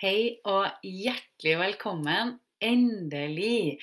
Hei 0.00 0.38
og 0.48 0.80
hjertelig 0.80 1.58
velkommen 1.60 2.30
endelig 2.64 3.74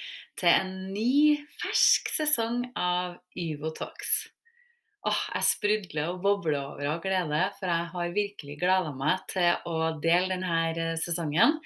til 0.42 0.50
en 0.50 0.72
ny, 0.90 1.36
fersk 1.62 2.10
sesong 2.10 2.64
av 2.74 3.20
Yvo 3.38 3.70
Talks. 3.78 4.16
Åh, 5.06 5.20
jeg 5.36 5.46
sprudler 5.46 6.16
og 6.16 6.24
bobler 6.24 6.58
over 6.58 6.90
av 6.96 7.04
glede, 7.06 7.44
for 7.60 7.70
jeg 7.70 7.92
har 7.94 8.18
virkelig 8.18 8.58
gleda 8.64 8.96
meg 8.98 9.30
til 9.30 9.70
å 9.70 9.92
dele 10.02 10.34
denne 10.34 10.98
sesongen. 11.04 11.60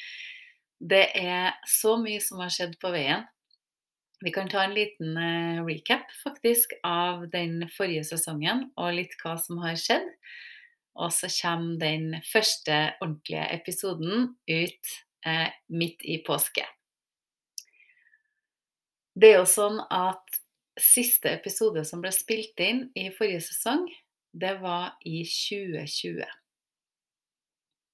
Det 0.83 1.05
er 1.15 1.55
så 1.63 1.95
mye 2.03 2.19
som 2.19 2.43
har 2.43 2.51
skjedd 2.51 2.75
på 2.83 2.91
veien. 2.91 3.23
Vi 4.19 4.35
kan 4.35 4.51
ta 4.51 4.65
en 4.67 4.75
liten 4.75 5.15
eh, 5.15 5.63
recap 5.63 6.11
faktisk 6.25 6.75
av 6.83 7.29
den 7.31 7.69
forrige 7.71 8.03
sesongen 8.11 8.67
og 8.75 8.97
litt 8.99 9.15
hva 9.23 9.39
som 9.39 9.63
har 9.63 9.79
skjedd. 9.79 10.11
Og 10.99 11.13
så 11.15 11.29
kommer 11.31 11.79
den 11.79 12.19
første 12.27 12.77
ordentlige 13.01 13.47
episoden 13.55 14.33
ut 14.49 14.93
eh, 15.25 15.49
midt 15.71 16.03
i 16.03 16.19
påske. 16.27 16.65
Det 19.15 19.31
er 19.31 19.39
jo 19.41 19.47
sånn 19.49 19.79
at 19.91 20.41
siste 20.79 21.31
episode 21.35 21.83
som 21.87 22.01
ble 22.03 22.11
spilt 22.15 22.59
inn 22.63 22.85
i 22.97 23.09
forrige 23.15 23.43
sesong, 23.49 23.85
det 24.31 24.55
var 24.61 24.95
i 25.03 25.23
2020. 25.27 26.23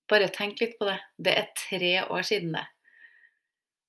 Bare 0.07 0.29
tenk 0.31 0.61
litt 0.61 0.77
på 0.79 0.87
det. 0.87 0.97
Det 1.17 1.33
er 1.35 1.53
tre 1.57 1.93
år 2.05 2.27
siden 2.27 2.53
det. 2.55 2.65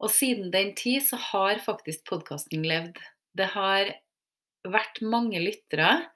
Og 0.02 0.10
siden 0.14 0.52
den 0.54 0.72
tid 0.78 1.04
så 1.06 1.18
har 1.20 1.62
faktisk 1.62 2.04
podkasten 2.08 2.64
levd. 2.66 2.98
Det 3.38 3.50
har 3.54 3.92
vært 4.66 5.00
mange 5.02 5.40
lyttere. 5.42 6.08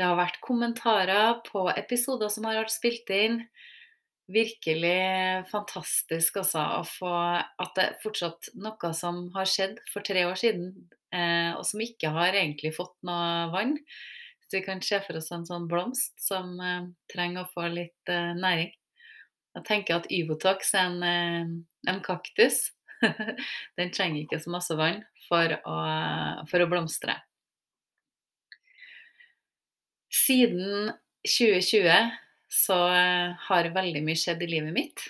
Det 0.00 0.06
har 0.08 0.16
vært 0.16 0.38
kommentarer 0.40 1.42
på 1.44 1.66
episoder 1.76 2.30
som 2.32 2.46
har 2.48 2.56
vært 2.62 2.72
spilt 2.72 3.10
inn. 3.12 3.34
Virkelig 4.32 4.94
fantastisk 5.50 6.38
altså, 6.40 6.62
å 6.78 6.86
få 6.88 7.10
at 7.60 7.74
det 7.76 7.84
fortsatt 8.00 8.48
noe 8.64 8.92
som 8.96 9.26
har 9.34 9.50
skjedd 9.52 9.76
for 9.92 10.06
tre 10.06 10.22
år 10.24 10.40
siden, 10.40 10.72
eh, 11.12 11.52
og 11.52 11.66
som 11.68 11.84
ikke 11.84 12.14
har 12.16 12.32
egentlig 12.32 12.72
fått 12.78 12.96
noe 13.04 13.50
vann. 13.52 13.76
Så 14.40 14.56
vi 14.56 14.64
kan 14.64 14.80
se 14.80 15.02
for 15.04 15.20
oss 15.20 15.28
en 15.36 15.44
sånn 15.44 15.68
blomst 15.68 16.16
som 16.24 16.56
eh, 16.64 16.88
trenger 17.12 17.44
å 17.44 17.52
få 17.52 17.68
litt 17.68 18.08
eh, 18.08 18.32
næring. 18.40 18.72
Jeg 19.58 19.68
tenker 19.68 20.00
at 20.00 20.08
Yvotox 20.08 20.72
er 20.80 20.94
en, 20.94 21.02
eh, 21.04 21.90
en 21.92 22.04
kaktus 22.06 22.70
Den 23.76 23.92
trenger 23.92 24.22
ikke 24.22 24.40
så 24.40 24.52
masse 24.56 24.80
vann 24.80 25.04
for 25.28 25.60
å, 25.60 25.76
for 26.48 26.64
å 26.64 26.72
blomstre. 26.72 27.20
Siden 30.10 30.90
2020 31.22 32.10
så 32.50 32.76
har 33.46 33.72
veldig 33.74 34.02
mye 34.02 34.18
skjedd 34.18 34.42
i 34.42 34.50
livet 34.50 34.74
mitt. 34.74 35.04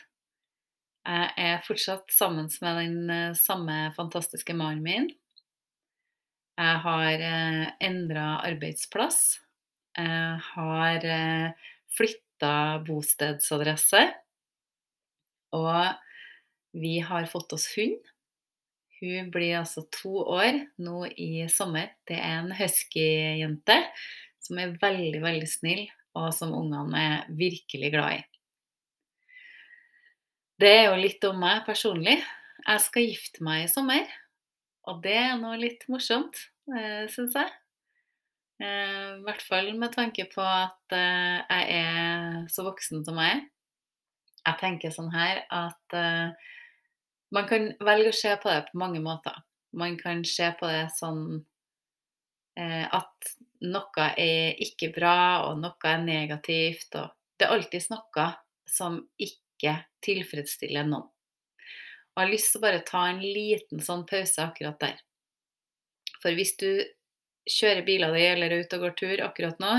Jeg 1.08 1.30
er 1.40 1.62
fortsatt 1.64 2.12
sammen 2.12 2.50
med 2.60 2.76
den 2.76 3.10
eh, 3.10 3.38
samme 3.38 3.88
fantastiske 3.96 4.52
mannen 4.54 4.84
min. 4.84 5.08
Jeg 6.60 6.82
har 6.84 7.24
eh, 7.24 7.62
endra 7.80 8.26
arbeidsplass. 8.44 9.40
Jeg 9.96 10.36
har 10.52 11.08
eh, 11.08 11.72
flytta 11.96 12.52
bostedsadresse. 12.84 14.04
Og 15.56 15.96
vi 16.76 16.98
har 17.00 17.30
fått 17.32 17.56
oss 17.56 17.70
hund. 17.78 17.96
Hun 19.00 19.32
blir 19.32 19.56
altså 19.62 19.86
to 19.88 20.12
år 20.20 20.60
nå 20.84 21.06
i 21.16 21.48
sommer. 21.48 21.94
Det 22.04 22.20
er 22.20 22.42
en 22.42 22.52
husky-jente 22.52 23.80
som 24.40 24.58
er 24.60 24.76
veldig, 24.80 25.20
veldig 25.22 25.48
snill, 25.48 25.86
og 26.18 26.32
som 26.34 26.54
ungene 26.56 27.00
er 27.00 27.30
virkelig 27.38 27.92
glad 27.94 28.18
i. 28.18 28.22
Det 30.60 30.70
er 30.76 30.90
jo 30.90 30.98
litt 31.00 31.24
om 31.24 31.38
meg 31.40 31.62
personlig. 31.64 32.18
Jeg 32.66 32.84
skal 32.84 33.06
gifte 33.06 33.44
meg 33.46 33.64
i 33.64 33.70
sommer. 33.72 34.10
Og 34.90 35.00
det 35.04 35.14
er 35.16 35.38
nå 35.40 35.54
litt 35.60 35.86
morsomt, 35.92 36.36
eh, 36.74 37.06
syns 37.12 37.36
jeg. 37.38 37.52
Eh, 38.60 39.16
I 39.16 39.22
hvert 39.24 39.44
fall 39.44 39.70
med 39.78 39.94
tanke 39.94 40.26
på 40.32 40.44
at 40.44 40.96
eh, 40.96 41.40
jeg 41.48 41.80
er 41.80 42.48
så 42.52 42.64
voksen 42.66 43.04
som 43.06 43.20
jeg 43.22 43.38
er. 43.38 43.42
Jeg 44.40 44.58
tenker 44.60 44.92
sånn 44.92 45.10
her 45.12 45.42
at 45.52 45.94
man 47.30 47.44
kan 47.46 47.66
velge 47.84 48.08
å 48.08 48.16
se 48.16 48.30
på 48.40 48.48
det 48.48 48.70
på 48.70 48.78
mange 48.80 49.02
måter. 49.04 49.36
Man 49.76 49.98
kan 50.00 50.22
se 50.24 50.48
på 50.56 50.64
det 50.66 50.86
sånn 50.96 51.42
at 52.56 53.28
noe 53.60 54.06
er 54.18 54.60
ikke 54.62 54.90
bra, 54.94 55.46
og 55.48 55.60
noe 55.60 55.88
er 55.88 56.04
negativt. 56.04 56.94
Og 56.96 57.10
det 57.38 57.46
er 57.46 57.54
alltid 57.54 57.90
noe 57.92 58.28
som 58.68 59.00
ikke 59.20 59.76
tilfredsstiller 60.04 60.86
noen. 60.88 61.08
Og 62.10 62.18
jeg 62.18 62.26
har 62.26 62.32
lyst 62.32 62.52
til 62.52 62.60
å 62.60 62.64
bare 62.64 62.86
ta 62.86 63.04
en 63.08 63.20
liten 63.22 63.82
sånn 63.84 64.02
pause 64.08 64.42
akkurat 64.42 64.80
der. 64.82 64.96
For 66.20 66.34
hvis 66.36 66.56
du 66.60 66.82
kjører 67.48 67.86
biler 67.86 68.14
din, 68.16 68.32
eller 68.34 68.52
er 68.52 68.64
ute 68.64 68.78
og 68.78 68.86
går 68.86 68.96
tur 68.98 69.22
akkurat 69.24 69.62
nå, 69.62 69.74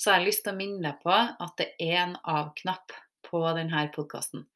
så 0.00 0.10
har 0.10 0.20
jeg 0.20 0.32
lyst 0.32 0.42
til 0.46 0.54
å 0.54 0.58
minne 0.58 0.82
deg 0.82 1.02
på 1.04 1.12
at 1.14 1.52
det 1.60 1.68
er 1.78 1.98
en 2.06 2.16
av-knapp 2.26 2.94
på 3.28 3.42
denne 3.54 3.84
podkasten. 3.94 4.46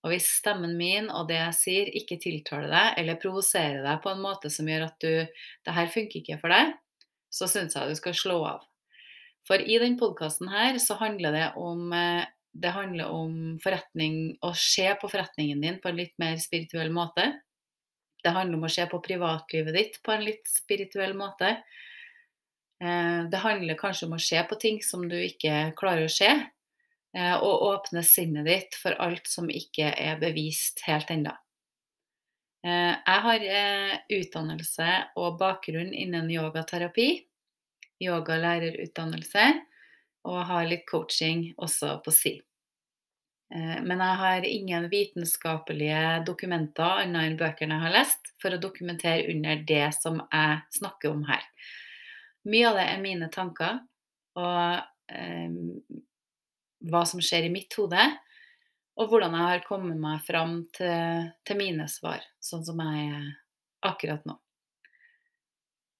Og 0.00 0.14
hvis 0.14 0.28
stemmen 0.40 0.76
min 0.76 1.10
og 1.12 1.28
det 1.28 1.38
jeg 1.38 1.56
sier, 1.56 1.90
ikke 1.96 2.20
tiltaler 2.20 2.72
deg 2.72 3.00
eller 3.02 3.20
provoserer 3.20 3.82
deg 3.84 4.00
på 4.04 4.12
en 4.12 4.22
måte 4.24 4.52
som 4.52 4.68
gjør 4.68 4.86
at 4.88 4.96
du 5.04 5.10
det 5.66 5.76
her 5.76 5.90
funker 5.92 6.20
ikke 6.20 6.38
for 6.40 6.52
deg, 6.52 6.72
så 7.30 7.48
syns 7.50 7.76
jeg 7.76 7.90
du 7.90 7.98
skal 7.98 8.16
slå 8.16 8.38
av. 8.48 8.66
For 9.48 9.62
i 9.62 9.78
denne 9.80 9.98
podkasten 9.98 10.50
handler 10.50 11.36
det 11.36 11.46
om 11.58 11.92
eh, 11.96 12.26
det 12.50 12.72
handler 12.74 13.12
om 13.14 13.58
å 14.42 14.50
se 14.58 14.88
på 14.98 15.08
forretningen 15.08 15.60
din 15.62 15.78
på 15.78 15.88
en 15.88 16.00
litt 16.00 16.16
mer 16.18 16.36
spirituell 16.42 16.90
måte. 16.90 17.28
Det 18.20 18.32
handler 18.34 18.58
om 18.58 18.66
å 18.66 18.72
se 18.74 18.84
på 18.90 19.00
privatlivet 19.04 19.76
ditt 19.76 20.00
på 20.02 20.12
en 20.12 20.24
litt 20.26 20.50
spirituell 20.50 21.14
måte. 21.16 21.60
Eh, 22.82 23.20
det 23.30 23.44
handler 23.46 23.78
kanskje 23.78 24.10
om 24.10 24.18
å 24.18 24.22
se 24.22 24.42
på 24.42 24.58
ting 24.58 24.82
som 24.82 25.06
du 25.08 25.16
ikke 25.22 25.70
klarer 25.78 26.10
å 26.10 26.12
se, 26.12 26.34
Eh, 27.16 27.36
og 27.42 27.64
åpne 27.66 28.02
sinnet 28.06 28.46
ditt 28.46 28.76
for 28.78 28.94
alt 29.02 29.26
som 29.26 29.48
ikke 29.50 29.90
er 29.90 30.20
bevist 30.20 30.84
helt 30.86 31.10
ennå. 31.10 31.32
Eh, 32.60 32.92
jeg 32.92 33.20
har 33.24 33.46
eh, 33.56 33.96
utdannelse 34.18 34.88
og 35.20 35.38
bakgrunn 35.40 35.94
innen 35.96 36.28
yogaterapi, 36.32 37.08
yogalærerutdannelse, 38.04 39.46
og 40.28 40.40
har 40.50 40.68
litt 40.68 40.84
coaching 40.88 41.50
også 41.56 41.98
på 42.04 42.12
si. 42.12 42.34
Men 43.50 43.98
jeg 43.98 44.16
har 44.20 44.44
ingen 44.46 44.84
vitenskapelige 44.92 46.20
dokumenter 46.22 47.00
annet 47.02 47.32
enn 47.32 47.38
bøkene 47.40 47.74
jeg 47.74 47.82
har 47.82 47.94
lest, 47.96 48.28
for 48.38 48.54
å 48.54 48.60
dokumentere 48.62 49.24
under 49.32 49.64
det 49.66 49.88
som 49.96 50.20
jeg 50.20 50.60
snakker 50.76 51.10
om 51.10 51.24
her. 51.26 51.42
Mye 52.46 52.68
av 52.68 52.78
det 52.78 52.84
er 52.92 53.02
mine 53.02 53.30
tanker, 53.34 53.80
og 54.38 55.16
hva 56.92 57.02
som 57.10 57.24
skjer 57.24 57.48
i 57.48 57.52
mitt 57.56 57.74
hode, 57.80 58.04
og 59.00 59.08
hvordan 59.08 59.34
jeg 59.36 59.48
har 59.48 59.64
kommet 59.64 59.96
meg 60.00 60.20
fram 60.26 60.60
til, 60.76 61.30
til 61.48 61.56
mine 61.56 61.86
svar, 61.88 62.20
sånn 62.44 62.64
som 62.66 62.80
jeg 62.84 63.06
er 63.08 63.28
akkurat 63.88 64.26
nå. 64.28 64.36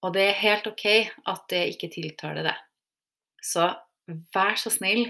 Og 0.05 0.12
det 0.16 0.27
er 0.27 0.43
helt 0.43 0.69
OK 0.69 0.87
at 1.28 1.47
det 1.53 1.62
ikke 1.75 1.91
tiltaler 1.93 2.44
det. 2.44 2.56
Så 3.44 3.69
vær 4.34 4.56
så 4.61 4.72
snill, 4.72 5.06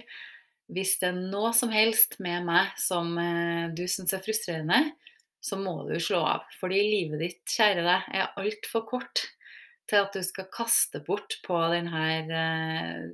hvis 0.71 0.97
det 1.01 1.11
er 1.11 1.19
noe 1.19 1.51
som 1.57 1.73
helst 1.75 2.19
med 2.23 2.47
meg 2.47 2.71
som 2.79 3.17
eh, 3.19 3.71
du 3.75 3.85
syns 3.91 4.15
er 4.15 4.23
frustrerende, 4.23 4.93
så 5.43 5.59
må 5.59 5.81
du 5.89 5.97
slå 6.03 6.21
av. 6.27 6.47
Fordi 6.61 6.79
livet 6.85 7.23
ditt, 7.25 7.43
kjære 7.49 7.83
deg, 7.87 8.09
er 8.15 8.35
altfor 8.39 8.85
kort 8.87 9.25
til 9.91 10.05
at 10.05 10.15
du 10.15 10.23
skal 10.23 10.47
kaste 10.55 11.01
bort 11.07 11.41
på 11.47 11.59
denne 11.73 12.05
eh, 12.23 13.09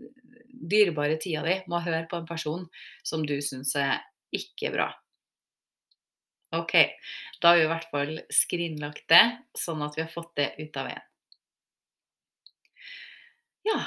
dyrebare 0.56 1.16
tida 1.22 1.44
di 1.46 1.56
med 1.64 1.78
å 1.78 1.84
høre 1.86 2.04
på 2.10 2.20
en 2.20 2.28
person 2.28 2.66
som 3.06 3.24
du 3.24 3.38
syns 3.44 3.72
er 3.80 4.02
ikke 4.34 4.72
bra. 4.74 4.90
OK, 6.56 6.74
da 7.42 7.50
har 7.50 7.58
vi 7.58 7.66
i 7.66 7.70
hvert 7.70 7.90
fall 7.90 8.14
skrinlagt 8.32 9.06
det, 9.10 9.24
sånn 9.58 9.82
at 9.84 9.96
vi 9.98 10.04
har 10.04 10.12
fått 10.12 10.32
det 10.38 10.52
ut 10.60 10.78
av 10.78 10.88
veien. 10.88 11.06
Ja, 13.66 13.80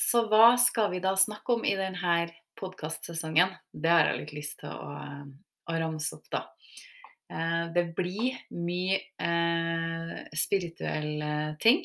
så 0.00 0.24
hva 0.30 0.54
skal 0.58 0.94
vi 0.94 1.02
da 1.04 1.12
snakke 1.18 1.58
om 1.58 1.66
i 1.68 1.76
denne 1.76 2.30
podkastsesongen? 2.58 3.52
Det 3.70 3.92
har 3.92 4.08
jeg 4.08 4.22
litt 4.22 4.36
lyst 4.38 4.58
til 4.62 4.72
å, 4.72 4.94
å 5.68 5.80
ramse 5.82 6.16
opp, 6.16 6.24
da. 6.32 6.46
Eh, 7.30 7.64
det 7.74 7.84
blir 7.98 8.38
mye 8.56 8.96
eh, 9.22 10.14
spirituelle 10.34 11.32
ting. 11.62 11.84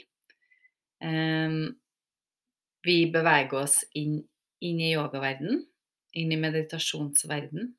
Eh, 1.04 1.58
vi 2.86 2.98
beveger 3.12 3.60
oss 3.60 3.82
inn, 4.00 4.20
inn 4.66 4.82
i 4.82 4.94
yogaverdenen, 4.94 5.66
inn 6.16 6.32
i 6.32 6.40
meditasjonsverden. 6.40 7.74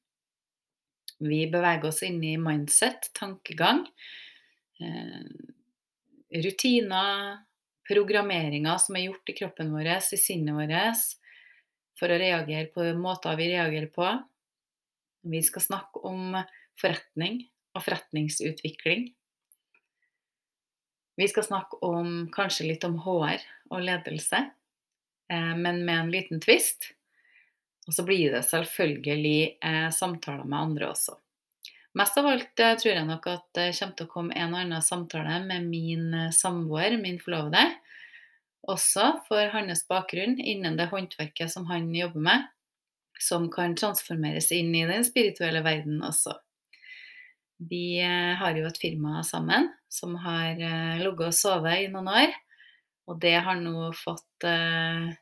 Vi 1.19 1.47
beveger 1.51 1.89
oss 1.89 2.03
inn 2.05 2.21
i 2.25 2.37
mindset, 2.37 3.11
tankegang, 3.17 3.87
eh, 4.81 5.23
rutiner, 6.43 7.39
programmeringer 7.89 8.79
som 8.83 8.97
er 8.97 9.07
gjort 9.07 9.31
i 9.31 9.37
kroppen 9.39 9.73
vår, 9.73 9.89
i 10.13 10.21
sinnet 10.21 10.55
vårt, 10.55 11.05
for 11.97 12.13
å 12.13 12.19
reagere 12.21 12.69
på 12.75 12.85
måter 12.99 13.37
vi 13.39 13.53
reagerer 13.55 13.89
på. 13.95 14.09
Vi 15.27 15.43
skal 15.43 15.63
snakke 15.63 16.03
om 16.05 16.37
forretning 16.81 17.47
og 17.75 17.85
forretningsutvikling. 17.87 19.09
Vi 21.17 21.29
skal 21.33 21.47
snakke 21.47 21.81
om 21.87 22.27
kanskje 22.35 22.69
litt 22.69 22.85
om 22.85 22.99
HR 23.01 23.41
og 23.71 23.81
ledelse, 23.81 24.43
eh, 25.33 25.55
men 25.57 25.85
med 25.87 25.99
en 25.99 26.13
liten 26.13 26.43
twist. 26.45 26.93
Og 27.87 27.95
så 27.95 28.03
blir 28.07 28.35
det 28.35 28.43
selvfølgelig 28.49 29.41
eh, 29.63 29.89
samtaler 29.95 30.47
med 30.47 30.59
andre 30.59 30.91
også. 30.91 31.17
Mest 31.97 32.19
av 32.21 32.29
alt 32.29 32.63
eh, 32.63 32.75
tror 32.77 32.93
jeg 32.93 33.09
nok 33.09 33.29
at 33.31 33.47
det 33.57 33.69
kommer 33.79 33.99
til 33.99 34.09
å 34.09 34.13
komme 34.13 34.37
en 34.37 34.55
og 34.57 34.63
annen 34.65 34.85
samtale 34.85 35.39
med 35.47 35.69
min 35.71 36.33
samboer, 36.35 36.99
min 37.01 37.21
forlovede. 37.23 37.69
Også 38.67 39.13
for 39.29 39.53
hans 39.55 39.85
bakgrunn 39.87 40.41
innen 40.43 40.79
det 40.79 40.89
håndverket 40.91 41.53
som 41.53 41.69
han 41.71 41.93
jobber 41.95 42.25
med, 42.27 42.49
som 43.23 43.47
kan 43.53 43.77
transformeres 43.79 44.51
inn 44.53 44.75
i 44.75 44.83
den 44.89 45.07
spirituelle 45.07 45.63
verden 45.65 46.03
også. 46.05 46.35
Vi 47.57 48.01
eh, 48.03 48.35
har 48.37 48.57
jo 48.59 48.67
et 48.69 48.81
firma 48.81 49.23
sammen 49.25 49.71
som 49.89 50.17
har 50.21 50.59
eh, 50.61 50.99
ligget 51.01 51.31
og 51.31 51.37
sovet 51.37 51.87
i 51.87 51.93
noen 51.93 52.11
år. 52.13 52.35
Og 53.07 53.21
det 53.23 53.37
har 53.47 53.57
nå 53.61 53.93
fått 53.97 54.45
eh, 54.45 55.15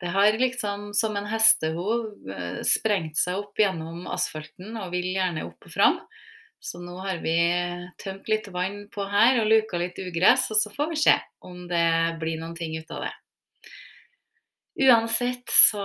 Det 0.00 0.08
har 0.14 0.38
liksom 0.40 0.90
som 0.96 1.16
en 1.18 1.28
hestehov 1.28 2.06
sprengt 2.64 3.18
seg 3.20 3.42
opp 3.42 3.58
gjennom 3.60 4.06
asfalten 4.08 4.78
og 4.80 4.94
vil 4.94 5.10
gjerne 5.12 5.44
opp 5.44 5.68
og 5.68 5.74
fram. 5.74 5.98
Så 6.60 6.80
nå 6.80 6.94
har 7.00 7.20
vi 7.24 7.36
tømt 8.00 8.28
litt 8.28 8.48
vann 8.52 8.82
på 8.92 9.04
her 9.08 9.42
og 9.42 9.48
luka 9.48 9.80
litt 9.80 10.00
ugress, 10.00 10.50
og 10.52 10.58
så 10.60 10.72
får 10.72 10.90
vi 10.92 10.98
se 11.00 11.16
om 11.44 11.62
det 11.68 12.16
blir 12.20 12.40
noen 12.40 12.56
ting 12.56 12.76
ut 12.76 12.90
av 12.92 13.06
det. 13.06 13.14
Uansett 14.80 15.48
så 15.52 15.84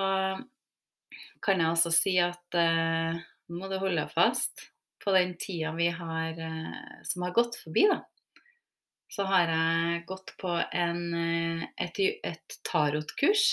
kan 1.46 1.62
jeg 1.62 1.72
også 1.72 1.92
si 1.94 2.16
at 2.22 2.58
eh, 2.60 3.16
nå 3.48 3.60
må 3.62 3.70
du 3.72 3.78
holde 3.82 4.04
fast 4.12 4.68
på 5.04 5.14
den 5.16 5.36
tida 5.40 5.72
vi 5.78 5.88
har, 5.94 6.36
eh, 6.36 7.02
som 7.08 7.26
har 7.26 7.36
gått 7.36 7.60
forbi, 7.62 7.86
da, 7.92 8.02
så 9.12 9.28
har 9.30 9.52
jeg 9.52 10.04
gått 10.10 10.36
på 10.42 10.54
en, 10.60 11.02
eh, 11.20 11.66
et, 11.86 12.02
et 12.26 12.58
tarotkurs 12.68 13.46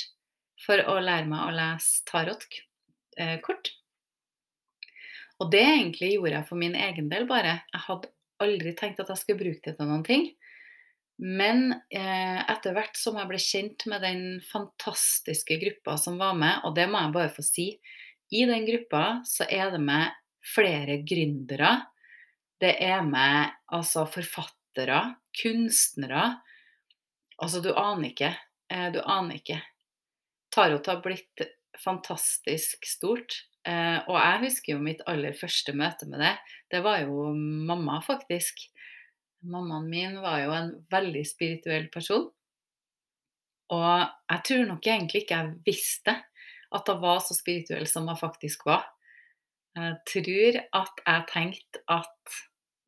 for 0.63 0.83
å 0.89 0.99
lære 1.03 1.29
meg 1.31 1.47
å 1.47 1.55
lese 1.57 2.03
tarotkort. 2.09 2.63
Eh, 3.19 3.39
og 5.43 5.51
det 5.51 5.63
egentlig 5.65 6.15
gjorde 6.15 6.37
jeg 6.37 6.49
for 6.49 6.61
min 6.61 6.77
egen 6.79 7.09
del 7.11 7.27
bare. 7.31 7.61
Jeg 7.73 7.85
hadde 7.89 8.13
aldri 8.43 8.75
tenkt 8.79 9.03
at 9.03 9.11
jeg 9.11 9.23
skulle 9.23 9.43
bruke 9.43 9.65
det 9.67 9.77
til 9.79 9.91
noen 9.91 10.05
ting. 10.07 10.29
Men 11.23 11.69
eh, 11.93 12.41
etter 12.51 12.75
hvert 12.75 12.97
som 12.99 13.19
jeg 13.19 13.29
ble 13.31 13.39
kjent 13.43 13.87
med 13.91 14.03
den 14.03 14.23
fantastiske 14.49 15.59
gruppa 15.61 15.97
som 16.01 16.19
var 16.19 16.35
med, 16.39 16.63
og 16.67 16.75
det 16.79 16.89
må 16.91 17.03
jeg 17.03 17.15
bare 17.15 17.35
få 17.35 17.45
si 17.47 17.67
I 18.33 18.47
den 18.49 18.67
gruppa 18.67 19.21
så 19.29 19.47
er 19.51 19.71
det 19.75 19.83
med 19.83 20.15
flere 20.55 20.99
gründere. 21.07 21.75
Det 22.63 22.75
er 22.83 23.03
med 23.07 23.53
altså 23.75 24.07
forfattere, 24.11 25.03
kunstnere. 25.43 26.25
Altså, 27.43 27.61
du 27.63 27.71
aner 27.75 28.11
ikke. 28.11 28.33
Eh, 28.73 28.89
du 28.95 29.03
aner 29.03 29.39
ikke. 29.39 29.61
Tarot 30.53 30.87
har 30.87 31.01
blitt 31.05 31.43
fantastisk 31.81 32.87
stort. 32.87 33.39
Eh, 33.69 33.99
og 34.11 34.17
jeg 34.19 34.43
husker 34.47 34.75
jo 34.75 34.83
mitt 34.83 35.03
aller 35.11 35.37
første 35.39 35.75
møte 35.77 36.09
med 36.11 36.23
det. 36.23 36.35
Det 36.73 36.83
var 36.85 37.03
jo 37.05 37.31
mamma, 37.35 38.01
faktisk. 38.05 38.65
Mammaen 39.43 39.89
min 39.91 40.19
var 40.23 40.41
jo 40.43 40.55
en 40.55 40.73
veldig 40.93 41.25
spirituell 41.27 41.89
person. 41.95 42.29
Og 43.73 43.93
jeg 44.29 44.45
tror 44.49 44.67
nok 44.69 44.87
egentlig 44.87 45.25
ikke 45.25 45.39
jeg 45.39 45.55
visste 45.67 46.17
at 46.73 46.89
hun 46.89 47.03
var 47.03 47.23
så 47.25 47.37
spirituell 47.37 47.87
som 47.89 48.09
hun 48.09 48.19
faktisk 48.19 48.67
var. 48.69 48.85
Jeg 49.77 49.97
tror 50.09 50.59
at 50.83 51.05
jeg 51.07 51.29
tenkte 51.31 51.85
at 51.91 52.41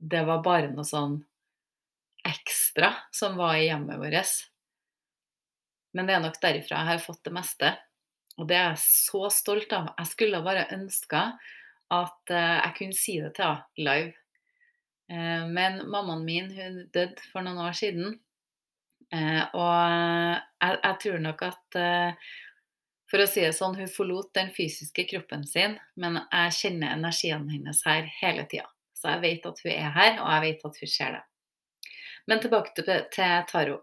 det 0.04 0.24
var 0.28 0.42
bare 0.44 0.72
noe 0.72 0.84
sånn 0.84 1.22
ekstra 2.28 2.90
som 3.14 3.38
var 3.40 3.56
i 3.56 3.68
hjemmet 3.68 4.00
vårt. 4.00 4.34
Men 5.94 6.08
det 6.08 6.16
er 6.16 6.22
nok 6.24 6.40
derifra 6.42 6.80
jeg 6.80 6.90
har 6.92 7.02
fått 7.02 7.24
det 7.26 7.34
meste. 7.34 7.72
Og 8.38 8.48
det 8.50 8.58
er 8.58 8.72
jeg 8.72 8.82
så 8.82 9.28
stolt 9.30 9.72
av. 9.76 9.92
Jeg 10.00 10.10
skulle 10.10 10.42
bare 10.44 10.66
ønska 10.74 11.24
at 11.94 12.32
eh, 12.34 12.56
jeg 12.58 12.76
kunne 12.78 12.98
si 12.98 13.18
det 13.22 13.34
til 13.36 13.46
henne 13.46 13.88
live. 13.88 14.14
Eh, 15.12 15.44
men 15.50 15.82
mammaen 15.90 16.24
min 16.26 16.50
hun 16.54 16.80
døde 16.94 17.28
for 17.30 17.46
noen 17.46 17.62
år 17.66 17.76
siden. 17.78 18.16
Eh, 19.14 19.42
og 19.54 19.70
jeg, 19.70 20.80
jeg 20.80 20.98
tror 21.04 21.22
nok 21.28 21.46
at 21.46 21.78
for 23.10 23.22
å 23.22 23.26
si 23.30 23.44
det 23.44 23.52
sånn, 23.54 23.76
hun 23.78 23.90
forlot 23.92 24.32
den 24.34 24.48
fysiske 24.56 25.04
kroppen 25.06 25.44
sin, 25.46 25.76
men 26.00 26.18
jeg 26.24 26.56
kjenner 26.56 26.96
energien 26.96 27.44
hennes 27.52 27.84
her 27.86 28.08
hele 28.18 28.46
tida. 28.50 28.66
Så 28.96 29.12
jeg 29.12 29.22
vet 29.22 29.46
at 29.46 29.60
hun 29.62 29.70
er 29.70 29.92
her, 29.94 30.16
og 30.18 30.32
jeg 30.32 30.42
vet 30.46 30.64
at 30.66 30.80
hun 30.80 30.90
ser 30.90 31.14
det. 31.18 31.22
Men 32.30 32.40
tilbake 32.40 32.72
til, 32.76 33.04
Taro. 33.50 33.80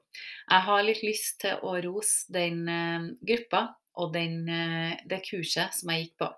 Jeg 0.50 0.66
har 0.66 0.86
litt 0.86 1.04
lyst 1.06 1.42
til 1.44 1.62
å 1.62 1.76
rose 1.86 2.32
den 2.34 2.64
uh, 2.66 3.10
gruppa 3.22 3.68
og 4.02 4.14
den, 4.16 4.40
uh, 4.50 4.96
det 5.06 5.22
kurset 5.28 5.76
som 5.78 5.92
jeg 5.94 6.08
gikk 6.08 6.16
på. 6.24 6.30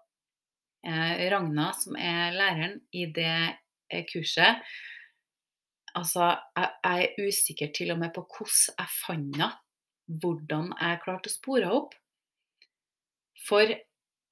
Uh, 0.83 1.13
Ragna, 1.31 1.69
som 1.79 1.95
er 1.95 2.35
læreren 2.35 2.81
i 2.91 3.07
det 3.15 3.53
kurset 4.09 4.59
Altså, 5.93 6.25
jeg, 6.57 6.69
jeg, 6.83 7.03
er 7.03 7.27
usikker 7.27 7.69
til 7.77 7.93
og 7.93 7.99
med 8.01 8.13
på 8.15 8.23
hvordan 8.25 8.79
jeg 8.79 8.93
fant 8.97 9.35
henne. 9.37 9.49
Hvordan 10.23 10.71
jeg 10.73 11.01
klarte 11.03 11.29
å 11.29 11.33
spore 11.33 11.67
henne 11.67 11.81
opp. 11.83 11.93
For, 13.43 13.75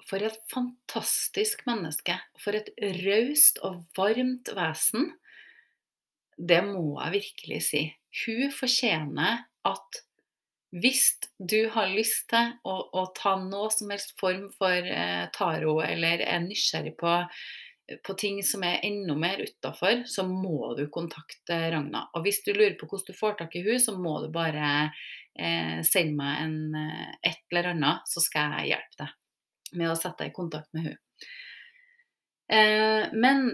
for 0.10 0.26
et 0.26 0.40
fantastisk 0.50 1.62
menneske. 1.70 2.18
For 2.42 2.58
et 2.58 2.74
raust 3.04 3.62
og 3.68 3.84
varmt 3.98 4.50
vesen. 4.58 5.12
Det 6.42 6.62
må 6.66 6.96
jeg 6.98 7.18
virkelig 7.20 7.60
si. 7.70 7.84
Hun 8.24 8.54
fortjener 8.56 9.44
at 9.68 10.02
hvis 10.72 11.18
du 11.38 11.66
har 11.74 11.92
lyst 11.92 12.30
til 12.32 12.54
å, 12.64 12.78
å 12.96 13.04
ta 13.16 13.36
noe 13.44 13.68
som 13.74 13.92
helst 13.92 14.16
form 14.20 14.48
for 14.56 14.72
eh, 14.72 15.26
taro, 15.36 15.82
eller 15.84 16.24
er 16.24 16.44
nysgjerrig 16.46 16.94
på, 17.00 17.16
på 18.08 18.16
ting 18.20 18.40
som 18.48 18.64
er 18.64 18.80
enda 18.88 19.18
mer 19.20 19.44
utafor, 19.44 20.06
så 20.08 20.24
må 20.28 20.72
du 20.80 20.86
kontakte 20.94 21.58
Ragna. 21.74 22.06
Og 22.16 22.24
hvis 22.26 22.40
du 22.46 22.54
lurer 22.54 22.78
på 22.80 22.88
hvordan 22.88 23.12
du 23.12 23.20
får 23.20 23.36
tak 23.42 23.58
i 23.60 23.66
henne, 23.66 23.84
så 23.84 23.98
må 24.00 24.16
du 24.24 24.30
bare 24.34 24.70
eh, 25.36 25.82
sende 25.88 26.16
meg 26.18 26.46
en, 26.46 26.60
eh, 26.80 27.10
et 27.34 27.44
eller 27.52 27.74
annet, 27.74 28.08
så 28.08 28.24
skal 28.24 28.56
jeg 28.62 28.72
hjelpe 28.72 29.04
deg 29.04 29.18
med 29.82 29.92
å 29.92 29.98
sette 30.00 30.24
deg 30.24 30.32
i 30.32 30.36
kontakt 30.36 30.72
med 30.76 30.88
henne. 30.88 31.02
Eh, 32.52 33.12
men 33.16 33.52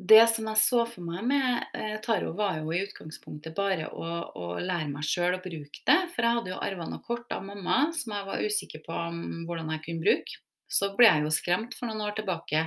det 0.00 0.22
som 0.32 0.46
jeg 0.48 0.60
så 0.62 0.84
for 0.88 1.04
meg 1.04 1.26
med 1.28 1.64
eh, 1.76 1.96
taro, 2.04 2.32
var 2.36 2.60
jo 2.60 2.70
i 2.72 2.80
utgangspunktet 2.86 3.52
bare 3.56 3.90
å, 3.92 4.06
å 4.32 4.46
lære 4.62 4.88
meg 4.88 5.04
sjøl 5.04 5.36
å 5.36 5.42
bruke 5.44 5.82
det. 5.84 5.98
For 6.14 6.24
jeg 6.24 6.38
hadde 6.38 6.52
jo 6.54 6.60
arva 6.64 6.86
noe 6.88 7.04
kort 7.04 7.32
av 7.36 7.44
mamma 7.44 7.82
som 7.96 8.14
jeg 8.16 8.28
var 8.28 8.44
usikker 8.46 8.84
på 8.86 8.96
om, 8.96 9.20
hvordan 9.48 9.72
jeg 9.74 9.84
kunne 9.84 10.04
bruke. 10.06 10.40
Så 10.70 10.92
ble 10.96 11.10
jeg 11.10 11.26
jo 11.26 11.34
skremt 11.34 11.76
for 11.76 11.90
noen 11.90 12.06
år 12.06 12.16
tilbake 12.16 12.64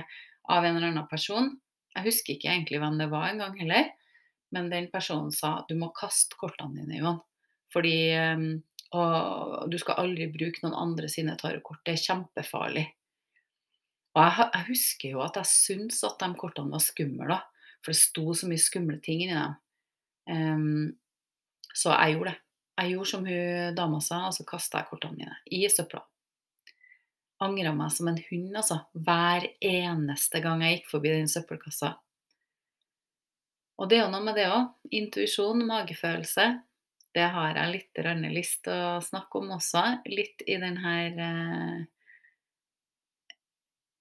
av 0.52 0.62
en 0.62 0.76
eller 0.76 0.92
annen 0.92 1.10
person. 1.10 1.50
Jeg 1.96 2.06
husker 2.06 2.36
ikke 2.36 2.52
egentlig 2.52 2.82
hvem 2.82 3.00
det 3.00 3.10
var 3.10 3.30
engang 3.32 3.58
heller. 3.58 3.90
Men 4.54 4.70
den 4.70 4.86
personen 4.92 5.34
sa 5.34 5.56
du 5.66 5.74
må 5.80 5.90
kaste 5.96 6.38
kortene 6.38 6.84
dine, 6.84 7.00
Johan. 7.00 7.18
Fordi 7.74 7.96
og 8.94 9.70
du 9.72 9.78
skal 9.80 10.04
aldri 10.04 10.28
bruke 10.30 10.62
noen 10.62 10.76
andre 10.78 11.08
sine 11.10 11.34
tarotkort. 11.40 11.82
Det 11.82 11.96
er 11.96 12.04
kjempefarlig. 12.04 12.84
Og 14.14 14.22
jeg, 14.22 14.46
jeg, 14.46 14.64
husker 14.68 15.14
jo 15.16 15.22
at 15.24 15.38
jeg 15.40 15.50
syntes 15.50 16.04
at 16.06 16.20
de 16.22 16.30
kortene 16.38 16.70
var 16.74 16.82
skumle. 16.82 17.38
For 17.82 17.92
det 17.92 18.00
sto 18.00 18.34
så 18.34 18.48
mye 18.48 18.62
skumle 18.62 19.00
ting 19.02 19.24
inni 19.24 19.36
dem. 19.36 19.56
Um, 20.30 21.64
så 21.74 21.92
jeg 21.92 22.14
gjorde 22.14 22.32
det. 22.32 22.40
Jeg 22.74 22.90
gjorde 22.90 23.10
som 23.10 23.26
hun 23.26 23.76
dama 23.76 24.00
sa, 24.02 24.24
og 24.28 24.34
så 24.34 24.46
kasta 24.46 24.80
jeg 24.80 24.90
kortene 24.90 25.18
mine 25.18 25.36
i 25.54 25.66
søpla. 25.70 26.00
Angra 27.44 27.74
meg 27.74 27.92
som 27.92 28.08
en 28.10 28.20
hund, 28.30 28.54
altså. 28.56 28.80
Hver 28.94 29.46
eneste 29.62 30.40
gang 30.42 30.62
jeg 30.64 30.78
gikk 30.78 30.90
forbi 30.94 31.12
den 31.12 31.30
søppelkassa. 31.30 31.92
Og 33.74 33.90
det 33.90 33.98
er 33.98 34.04
jo 34.04 34.12
noe 34.12 34.22
med 34.22 34.38
det 34.38 34.46
òg. 34.50 34.70
Intuisjon, 34.94 35.64
magefølelse. 35.66 36.46
Det 37.14 37.26
har 37.34 37.58
jeg 37.58 37.72
litt 37.74 38.00
lyst 38.34 38.62
til 38.66 38.74
å 38.74 39.02
snakke 39.02 39.42
om 39.42 39.52
også. 39.58 39.82
Litt 40.10 40.42
i 40.46 40.58
denne 40.62 40.94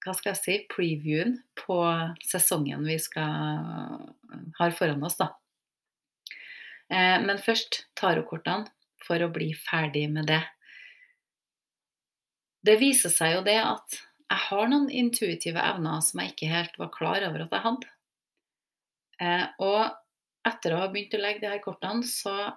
hva 0.03 0.13
skal 0.17 0.33
jeg 0.33 0.41
si, 0.41 0.55
previewen 0.72 1.38
på 1.60 1.77
sesongen 2.27 2.83
vi 2.88 2.98
skal, 3.00 4.03
har 4.60 4.75
foran 4.75 5.03
oss. 5.07 5.17
da. 5.19 5.31
Eh, 6.91 7.19
men 7.24 7.39
først 7.41 7.86
tarotkortene, 8.00 8.69
for 9.03 9.19
å 9.19 9.31
bli 9.36 9.51
ferdig 9.57 10.05
med 10.12 10.29
det. 10.31 10.41
Det 12.63 12.77
viser 12.79 13.12
seg 13.12 13.38
jo 13.38 13.41
det 13.43 13.57
at 13.60 13.98
jeg 14.00 14.39
har 14.48 14.69
noen 14.72 14.88
intuitive 14.88 15.60
evner 15.60 16.00
som 16.05 16.22
jeg 16.22 16.31
ikke 16.31 16.51
helt 16.53 16.79
var 16.79 16.91
klar 16.95 17.25
over 17.27 17.43
at 17.43 17.55
jeg 17.55 17.65
hadde. 17.65 17.89
Eh, 19.24 19.45
og 19.63 20.48
etter 20.48 20.74
å 20.74 20.83
ha 20.83 20.89
begynt 20.91 21.15
å 21.17 21.22
legge 21.22 21.43
de 21.43 21.51
her 21.51 21.63
kortene, 21.63 22.07
så 22.07 22.53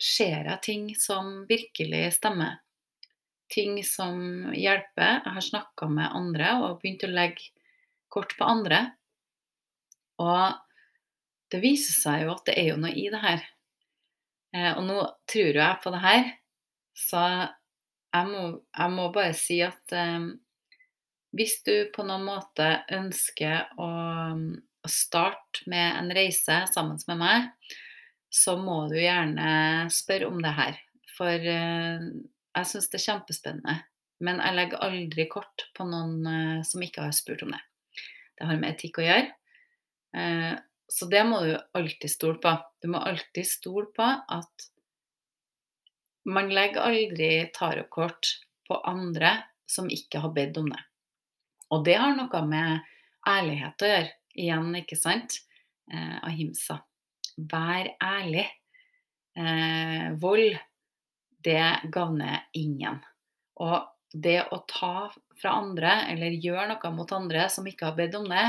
ser 0.00 0.48
jeg 0.48 0.64
ting 0.64 0.88
som 0.98 1.44
virkelig 1.48 2.16
stemmer. 2.18 2.63
Ting 3.52 3.78
som 3.84 4.52
hjelper. 4.56 5.20
Jeg 5.24 5.34
har 5.36 5.44
snakka 5.44 5.88
med 5.92 6.14
andre 6.16 6.54
og 6.62 6.78
begynt 6.82 7.04
å 7.06 7.12
legge 7.12 7.50
kort 8.12 8.36
på 8.38 8.46
andre. 8.46 8.80
Og 10.22 10.54
det 11.52 11.60
viser 11.62 11.96
seg 11.98 12.24
jo 12.24 12.34
at 12.34 12.46
det 12.48 12.56
er 12.60 12.70
jo 12.72 12.78
noe 12.80 12.94
i 12.94 13.08
det 13.12 13.20
her. 13.22 13.44
Eh, 14.54 14.72
og 14.78 14.84
nå 14.86 14.98
tror 15.30 15.50
jo 15.50 15.60
jeg 15.60 15.82
på 15.82 15.92
det 15.94 16.00
her, 16.04 16.26
så 16.94 17.22
jeg 18.14 18.26
må, 18.30 18.42
jeg 18.70 18.94
må 18.94 19.08
bare 19.14 19.34
si 19.34 19.58
at 19.66 19.94
eh, 19.98 20.28
hvis 21.34 21.56
du 21.66 21.74
på 21.94 22.04
noen 22.06 22.26
måte 22.28 22.68
ønsker 22.94 23.74
å, 23.82 23.88
å 24.86 24.90
starte 24.90 25.66
med 25.70 25.98
en 25.98 26.14
reise 26.14 26.60
sammen 26.70 27.00
med 27.10 27.18
meg, 27.18 27.48
så 28.34 28.54
må 28.58 28.84
du 28.90 28.96
gjerne 28.98 29.88
spørre 29.94 30.30
om 30.30 30.38
det 30.42 30.54
her. 30.54 30.78
For 31.14 31.50
eh, 31.50 32.06
jeg 32.54 32.70
syns 32.70 32.90
det 32.90 33.00
er 33.00 33.06
kjempespennende. 33.08 33.76
Men 34.24 34.38
jeg 34.40 34.56
legger 34.56 34.84
aldri 34.86 35.26
kort 35.30 35.66
på 35.76 35.86
noen 35.88 36.28
eh, 36.30 36.60
som 36.66 36.82
ikke 36.84 37.08
har 37.08 37.16
spurt 37.16 37.42
om 37.44 37.50
det. 37.54 37.60
Det 38.38 38.46
har 38.48 38.60
med 38.60 38.74
etikk 38.74 39.00
å 39.02 39.06
gjøre. 39.06 39.26
Eh, 40.14 40.54
så 40.94 41.08
det 41.10 41.24
må 41.26 41.40
du 41.42 41.52
alltid 41.74 42.12
stole 42.12 42.38
på. 42.42 42.54
Du 42.82 42.90
må 42.92 43.02
alltid 43.02 43.48
stole 43.48 43.90
på 43.96 44.06
at 44.06 44.68
man 46.30 46.48
legger 46.54 46.86
aldri 46.86 47.30
tarotkort 47.52 48.30
på 48.68 48.78
andre 48.88 49.36
som 49.68 49.90
ikke 49.92 50.22
har 50.24 50.32
bedt 50.36 50.60
om 50.60 50.70
det. 50.72 50.80
Og 51.74 51.84
det 51.84 51.96
har 51.98 52.14
noe 52.16 52.42
med 52.48 52.84
ærlighet 53.28 53.82
å 53.82 53.90
gjøre. 53.90 54.12
Igjen, 54.34 54.70
ikke 54.80 54.98
sant? 54.98 55.40
Eh, 55.90 56.18
ahimsa. 56.26 56.80
Vær 57.50 57.90
ærlig. 58.02 58.46
Eh, 59.34 60.12
vold, 60.20 60.56
det 61.44 61.90
gagner 61.92 62.46
ingen. 62.56 63.00
Og 63.60 63.84
det 64.14 64.40
å 64.54 64.60
ta 64.70 65.10
fra 65.40 65.56
andre, 65.58 65.96
eller 66.12 66.36
gjøre 66.38 66.68
noe 66.70 66.92
mot 66.94 67.12
andre 67.16 67.48
som 67.50 67.66
ikke 67.66 67.90
har 67.90 67.98
bedt 67.98 68.18
om 68.18 68.28
det, 68.30 68.46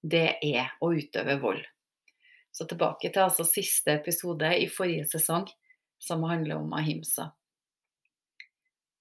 det 0.00 0.28
er 0.46 0.70
å 0.80 0.92
utøve 0.94 1.38
vold. 1.42 1.64
Så 2.54 2.66
tilbake 2.66 3.10
til 3.12 3.24
altså 3.24 3.46
siste 3.46 3.98
episode 3.98 4.50
i 4.56 4.68
forrige 4.70 5.08
sesong, 5.10 5.48
som 5.98 6.22
handler 6.26 6.60
om 6.60 6.72
ahimsa. 6.78 7.32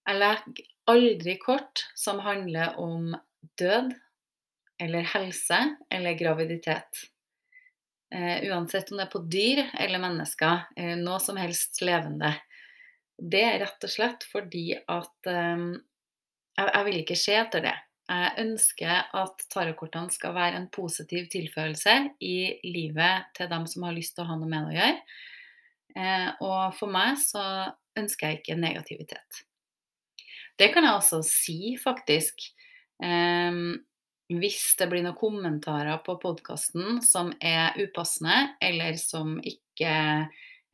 Jeg 0.08 0.20
legger 0.22 0.68
aldri 0.88 1.36
kort 1.42 1.84
som 2.00 2.22
handler 2.24 2.78
om 2.82 3.12
død 3.60 3.94
eller 4.82 5.06
helse 5.14 5.60
eller 5.94 6.18
graviditet. 6.18 7.06
Uh, 8.16 8.40
uansett 8.48 8.92
om 8.92 8.98
det 8.98 9.08
er 9.08 9.12
på 9.12 9.24
dyr 9.28 9.64
eller 9.76 10.00
mennesker, 10.00 10.64
uh, 10.80 10.96
noe 11.02 11.20
som 11.20 11.38
helst 11.40 11.82
levende. 11.84 12.32
Det 13.18 13.42
er 13.42 13.60
rett 13.64 13.84
og 13.84 13.92
slett 13.92 14.26
fordi 14.30 14.70
at 14.78 15.30
um, 15.32 15.72
jeg, 16.58 16.70
jeg, 16.70 16.84
vil 16.88 17.00
ikke 17.02 17.18
se 17.20 17.38
etter 17.38 17.66
det. 17.66 17.76
Jeg 18.08 18.46
ønsker 18.46 19.10
at 19.20 19.42
tarotkortene 19.52 20.14
skal 20.14 20.36
være 20.38 20.62
en 20.62 20.70
positiv 20.72 21.26
tilførelse 21.34 21.96
i 22.24 22.38
livet 22.64 23.34
til 23.36 23.50
dem 23.52 23.66
som 23.68 23.84
har 23.84 23.98
lyst 23.98 24.16
til 24.16 24.24
å 24.24 24.30
ha 24.30 24.38
noe 24.40 24.48
med 24.48 24.70
det 24.70 24.70
å 24.70 24.78
gjøre. 24.78 25.02
Eh, 25.98 26.30
og 26.46 26.78
for 26.78 26.94
meg 26.94 27.18
så 27.20 27.44
ønsker 27.98 28.30
jeg 28.30 28.40
ikke 28.40 28.58
negativitet. 28.62 29.42
Det 30.58 30.70
kan 30.74 30.88
jeg 30.88 31.02
også 31.02 31.20
si, 31.26 31.60
faktisk. 31.82 32.48
Eh, 33.04 33.60
hvis 34.40 34.62
det 34.80 34.90
blir 34.92 35.04
noen 35.06 35.18
kommentarer 35.18 36.00
på 36.06 36.18
podkasten 36.22 37.02
som 37.06 37.34
er 37.40 37.78
upassende, 37.80 38.54
eller 38.64 38.98
som 39.00 39.38
ikke 39.40 39.92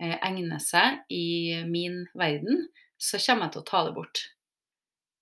egner 0.02 0.62
seg 0.64 1.04
i 1.14 1.62
min 1.70 2.04
verden, 2.18 2.66
så 2.98 3.20
kommer 3.22 3.48
jeg 3.48 3.56
til 3.56 3.64
å 3.64 3.68
ta 3.70 3.84
det 3.88 3.94
bort. 3.98 4.24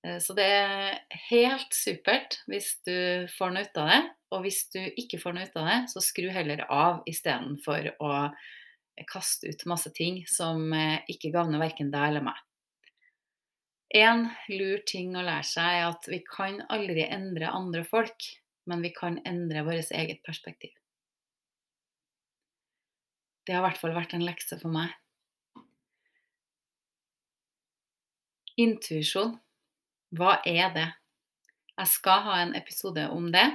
Eh, 0.07 0.17
så 0.21 0.35
det 0.37 0.47
er 0.47 0.97
helt 1.29 1.75
supert 1.75 2.39
hvis 2.49 2.73
du 2.87 3.27
får 3.37 3.53
noe 3.53 3.67
ut 3.67 3.81
av 3.81 3.91
det. 3.91 4.01
Og 4.31 4.45
hvis 4.45 4.63
du 4.71 4.79
ikke 4.79 5.19
får 5.21 5.35
noe 5.35 5.49
ut 5.49 5.59
av 5.59 5.67
det, 5.67 5.79
så 5.91 6.03
skru 6.03 6.29
heller 6.31 6.63
av 6.71 7.01
istedenfor 7.09 7.91
å 7.99 8.13
kaste 9.09 9.49
ut 9.49 9.65
masse 9.69 9.91
ting 9.97 10.21
som 10.29 10.71
eh, 10.77 11.01
ikke 11.11 11.33
gagner 11.33 11.61
verken 11.61 11.91
deg 11.93 12.11
eller 12.11 12.25
meg. 12.29 12.39
En 13.91 14.29
lur 14.47 14.83
ting 14.87 15.17
å 15.19 15.23
lære 15.25 15.47
seg 15.47 15.79
er 15.81 15.89
at 15.89 16.05
vi 16.07 16.21
kan 16.23 16.61
aldri 16.71 17.03
endre 17.11 17.49
andre 17.51 17.83
folk, 17.83 18.29
men 18.69 18.85
vi 18.85 18.93
kan 18.95 19.17
endre 19.27 19.65
vårt 19.67 19.91
eget 19.91 20.21
perspektiv. 20.23 20.71
Det 23.45 23.55
har 23.55 23.63
i 23.63 23.67
hvert 23.69 23.79
fall 23.81 23.95
vært 23.95 24.13
en 24.13 24.25
lekse 24.25 24.57
for 24.61 24.73
meg. 24.73 24.91
Intuisjon, 28.61 29.37
hva 30.17 30.35
er 30.45 30.73
det? 30.75 30.89
Jeg 31.79 31.89
skal 31.89 32.25
ha 32.27 32.33
en 32.41 32.55
episode 32.57 33.07
om 33.09 33.31
det, 33.33 33.47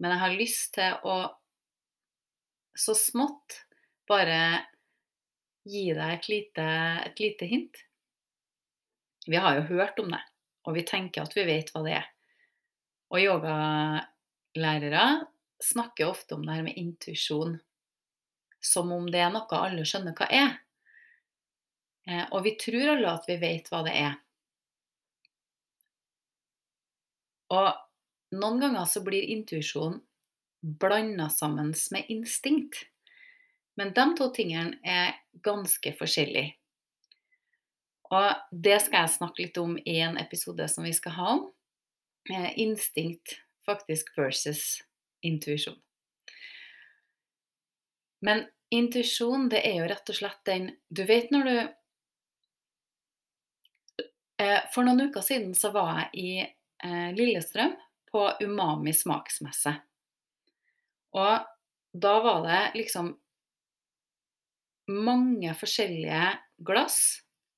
men 0.00 0.12
jeg 0.12 0.22
har 0.22 0.38
lyst 0.40 0.72
til 0.74 0.96
å 1.06 1.16
så 2.76 2.94
smått 2.96 3.60
bare 4.08 4.66
gi 5.66 5.94
deg 5.94 6.10
et 6.16 6.28
lite, 6.30 6.66
et 7.06 7.22
lite 7.22 7.48
hint. 7.50 7.76
Vi 9.26 9.36
har 9.40 9.56
jo 9.58 9.68
hørt 9.70 9.98
om 10.02 10.10
det, 10.12 10.20
og 10.66 10.76
vi 10.76 10.84
tenker 10.86 11.22
at 11.24 11.34
vi 11.36 11.46
vet 11.48 11.72
hva 11.74 11.82
det 11.86 11.94
er. 12.00 12.10
Og 13.14 13.22
yogalærere 13.22 15.06
snakker 15.62 16.10
ofte 16.10 16.34
om 16.36 16.44
det 16.46 16.54
her 16.58 16.66
med 16.66 16.78
intuisjon 16.78 17.56
som 18.60 18.92
om 18.92 19.06
det 19.10 19.22
er 19.22 19.32
noe 19.34 19.60
alle 19.60 19.84
skjønner 19.86 20.16
hva 20.16 20.28
er. 20.32 20.54
Eh, 22.06 22.24
og 22.30 22.44
vi 22.46 22.54
tror 22.60 22.94
alle 22.94 23.14
at 23.18 23.28
vi 23.28 23.38
vet 23.42 23.70
hva 23.72 23.82
det 23.86 23.94
er. 23.98 24.16
Og 27.54 27.70
noen 28.36 28.60
ganger 28.62 28.86
så 28.90 29.02
blir 29.06 29.30
intuisjon 29.36 30.00
blanda 30.66 31.28
sammen 31.30 31.74
med 31.90 32.10
instinkt. 32.10 32.86
Men 33.76 33.92
de 33.92 34.06
to 34.16 34.30
tingene 34.34 34.78
er 34.82 35.18
ganske 35.44 35.92
forskjellige. 35.98 36.54
Og 38.06 38.60
det 38.64 38.78
skal 38.84 39.02
jeg 39.02 39.14
snakke 39.16 39.42
litt 39.42 39.58
om 39.60 39.74
i 39.82 39.98
en 40.00 40.16
episode 40.18 40.66
som 40.70 40.86
vi 40.86 40.94
skal 40.96 41.16
ha 41.18 41.32
om. 41.34 41.42
Eh, 42.30 42.52
instinkt 42.62 43.36
faktisk 43.66 44.14
versus 44.18 44.82
intuisjon. 45.26 45.78
Men 48.24 48.46
intuisjon, 48.72 49.48
det 49.52 49.62
er 49.68 49.80
jo 49.80 49.88
rett 49.90 50.12
og 50.12 50.18
slett 50.18 50.40
den 50.48 50.70
Du 50.88 51.04
vet 51.06 51.30
når 51.34 51.48
du 51.48 51.56
eh, 54.42 54.62
For 54.74 54.86
noen 54.86 55.08
uker 55.08 55.24
siden 55.24 55.54
så 55.58 55.72
var 55.74 55.92
jeg 56.00 56.08
i 56.22 56.30
eh, 56.42 57.10
Lillestrøm 57.16 57.76
på 58.10 58.24
Umami 58.40 58.94
smaksmesse. 58.94 59.74
Og 61.16 61.46
da 61.96 62.12
var 62.22 62.42
det 62.46 62.60
liksom 62.78 63.10
mange 64.92 65.54
forskjellige 65.58 66.28
glass 66.64 66.98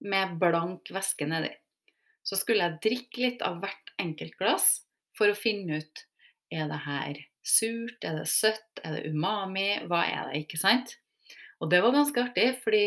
med 0.01 0.39
blank 0.41 0.91
væske 0.95 1.27
nedi. 1.29 1.51
Så 2.23 2.39
skulle 2.41 2.65
jeg 2.65 2.81
drikke 2.85 3.25
litt 3.25 3.45
av 3.45 3.61
hvert 3.63 3.93
enkelt 4.01 4.37
glass 4.41 4.69
for 5.19 5.31
å 5.31 5.39
finne 5.39 5.81
ut 5.83 6.05
er 6.55 6.69
det 6.71 6.81
her 6.87 7.21
surt, 7.51 7.99
er 8.05 8.21
det 8.21 8.29
søtt, 8.31 8.83
er 8.85 8.99
det 8.99 9.13
umami, 9.13 9.71
hva 9.91 10.05
er 10.07 10.31
det, 10.31 10.45
ikke 10.45 10.61
sant? 10.61 10.97
Og 11.59 11.71
det 11.73 11.81
var 11.83 11.97
ganske 11.97 12.23
artig, 12.23 12.49
fordi 12.63 12.85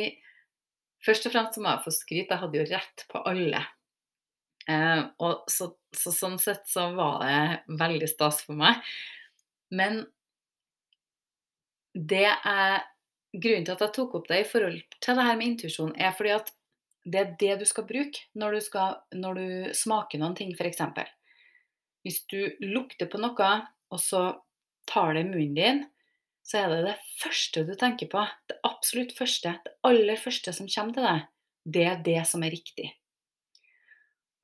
først 1.06 1.28
og 1.28 1.36
fremst 1.36 1.58
så 1.58 1.64
må 1.64 1.74
jeg 1.74 1.86
få 1.86 1.94
skryt, 1.96 2.32
jeg 2.32 2.42
hadde 2.44 2.62
jo 2.62 2.68
rett 2.72 3.06
på 3.12 3.24
alle. 3.32 3.66
Eh, 4.70 5.02
og 5.26 5.50
så, 5.52 5.72
så, 5.96 6.14
sånn 6.14 6.38
sett 6.42 6.70
så 6.70 6.92
var 6.96 7.26
det 7.26 7.78
veldig 7.82 8.10
stas 8.10 8.44
for 8.46 8.60
meg. 8.60 8.80
Men 9.74 10.04
det 11.94 12.28
er 12.30 12.82
Grunnen 13.32 13.64
til 13.64 13.78
at 13.78 13.84
jeg 13.86 13.94
tok 13.96 14.16
opp 14.18 14.26
det 14.28 14.42
i 14.42 14.48
forhold 14.48 14.82
til 15.00 15.16
det 15.16 15.24
her 15.24 15.38
med 15.40 15.54
intuisjon, 15.54 15.94
er 15.96 16.12
fordi 16.12 16.34
at 16.36 16.50
det 17.08 17.20
er 17.22 17.30
det 17.40 17.54
du 17.62 17.64
skal 17.70 17.86
bruke 17.88 18.26
når 18.36 18.58
du, 18.58 18.60
skal, 18.66 18.98
når 19.16 19.38
du 19.40 19.46
smaker 19.72 20.20
noen 20.20 20.36
ting, 20.36 20.52
f.eks. 20.52 20.82
Hvis 22.04 22.20
du 22.28 22.42
lukter 22.66 23.08
på 23.08 23.22
noe, 23.24 23.52
og 23.88 24.04
så 24.04 24.26
tar 24.90 25.14
det 25.16 25.26
i 25.26 25.30
munnen 25.30 25.58
din, 25.58 25.84
så 26.44 26.64
er 26.64 26.72
det 26.74 26.82
det 26.90 26.98
første 27.22 27.64
du 27.68 27.76
tenker 27.80 28.10
på. 28.12 28.24
Det 28.50 28.58
absolutt 28.68 29.14
første, 29.18 29.56
det 29.66 29.76
aller 29.88 30.20
første 30.20 30.54
som 30.56 30.70
kommer 30.72 30.98
til 30.98 31.08
deg, 31.08 31.28
det 31.64 31.86
er 31.88 32.04
det 32.06 32.22
som 32.28 32.44
er 32.44 32.54
riktig. 32.54 32.90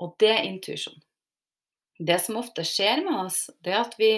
Og 0.04 0.14
det 0.22 0.34
er 0.36 0.46
intuisjon. 0.46 1.00
Det 1.98 2.20
som 2.22 2.38
ofte 2.38 2.62
skjer 2.68 3.02
med 3.06 3.16
oss, 3.26 3.48
det 3.66 3.74
er 3.74 3.82
at 3.82 3.98
vi 3.98 4.12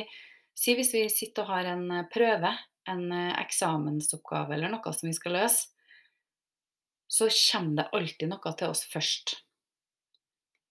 Si 0.59 0.73
hvis 0.75 0.89
vi 0.91 1.05
sitter 1.07 1.45
og 1.45 1.53
har 1.53 1.69
en 1.71 1.85
prøve, 2.11 2.49
en 2.91 3.11
eksamensoppgave 3.15 4.57
eller 4.57 4.73
noe 4.73 4.91
som 4.91 5.07
vi 5.07 5.13
skal 5.15 5.37
løse, 5.37 5.69
så 7.07 7.29
kommer 7.31 7.77
det 7.77 7.85
alltid 7.95 8.29
noe 8.29 8.51
til 8.59 8.73
oss 8.73 8.83
først. 8.91 9.37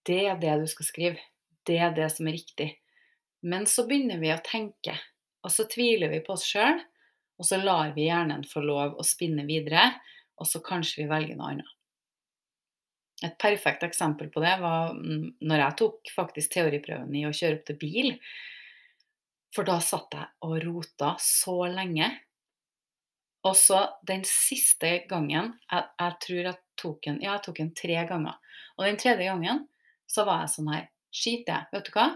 Det 0.05 0.21
er 0.28 0.37
det 0.40 0.59
du 0.61 0.67
skal 0.71 0.88
skrive. 0.90 1.25
Det 1.67 1.78
er 1.81 1.97
det 1.97 2.11
som 2.12 2.28
er 2.28 2.37
riktig. 2.37 2.69
Men 3.40 3.67
så 3.71 3.87
begynner 3.88 4.21
vi 4.21 4.31
å 4.35 4.43
tenke, 4.45 4.95
og 5.49 5.55
så 5.55 5.64
tviler 5.64 6.12
vi 6.12 6.21
på 6.21 6.35
oss 6.35 6.45
sjøl, 6.45 6.76
og 7.40 7.47
så 7.47 7.57
lar 7.62 7.95
vi 7.97 8.05
hjernen 8.05 8.45
få 8.45 8.61
lov 8.61 8.99
å 9.00 9.07
spinne 9.07 9.47
videre, 9.49 9.95
og 10.37 10.47
så 10.47 10.61
kanskje 10.61 11.05
vi 11.05 11.09
velger 11.09 11.38
noe 11.38 11.55
annet. 11.55 11.71
Et 13.25 13.35
perfekt 13.40 13.83
eksempel 13.83 14.28
på 14.31 14.43
det 14.45 14.52
var 14.61 14.93
mm, 14.95 15.40
når 15.49 15.62
jeg 15.64 15.76
tok 15.81 16.12
faktisk 16.14 16.52
teoriprøven 16.52 17.17
i 17.19 17.25
å 17.26 17.33
kjøre 17.35 17.59
opp 17.59 17.64
til 17.67 17.78
bil. 17.81 18.12
For 19.57 19.67
da 19.67 19.78
satt 19.83 20.14
jeg 20.14 20.28
og 20.47 20.55
rota 20.67 21.14
så 21.23 21.57
lenge. 21.73 22.12
Og 23.49 23.57
så 23.57 23.81
den 24.07 24.25
siste 24.26 24.90
gangen 25.09 25.52
Jeg, 25.71 25.85
jeg 26.02 26.14
tror 26.25 26.38
jeg 26.43 26.57
tok 26.78 27.05
den 27.07 27.21
Ja, 27.23 27.37
jeg 27.37 27.45
tok 27.47 27.61
den 27.62 27.75
tre 27.81 27.99
ganger. 28.11 28.38
Og 28.76 28.85
den 28.85 28.99
tredje 29.00 29.31
gangen 29.31 29.64
så 30.11 30.26
var 30.28 30.45
jeg 30.45 30.55
sånn 30.59 30.73
her 30.75 30.88
Skit 31.14 31.47
det. 31.49 31.62
Vet 31.73 31.88
du 31.88 31.95
hva? 31.95 32.09